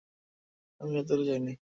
[0.81, 1.51] আমি ভেতরে যাইনি।